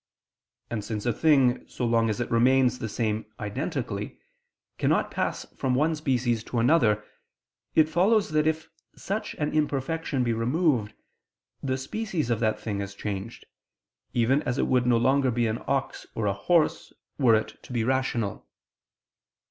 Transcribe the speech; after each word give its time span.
And 0.71 0.83
since 0.83 1.05
a 1.05 1.13
thing, 1.13 1.63
so 1.67 1.85
long 1.85 2.09
as 2.09 2.19
it 2.19 2.31
remains 2.31 2.79
the 2.79 2.89
same 2.89 3.23
identically, 3.39 4.17
cannot 4.79 5.11
pass 5.11 5.45
from 5.55 5.75
one 5.75 5.93
species 5.95 6.43
to 6.45 6.57
another, 6.57 7.05
it 7.75 7.87
follows 7.87 8.29
that 8.31 8.47
if 8.47 8.67
such 8.95 9.35
an 9.35 9.53
imperfection 9.53 10.23
be 10.23 10.33
removed, 10.33 10.95
the 11.61 11.77
species 11.77 12.31
of 12.31 12.39
that 12.39 12.59
thing 12.59 12.81
is 12.81 12.95
changed: 12.95 13.45
even 14.11 14.41
as 14.41 14.57
it 14.57 14.65
would 14.65 14.87
no 14.87 14.97
longer 14.97 15.29
be 15.29 15.45
an 15.45 15.61
ox 15.67 16.07
or 16.15 16.25
a 16.25 16.33
horse, 16.33 16.91
were 17.19 17.35
it 17.35 17.61
to 17.61 17.71
be 17.71 17.83
rational. 17.83 18.47